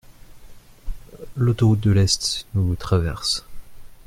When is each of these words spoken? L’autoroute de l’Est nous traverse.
L’autoroute 1.35 1.81
de 1.81 1.91
l’Est 1.91 2.47
nous 2.55 2.73
traverse. 2.75 3.45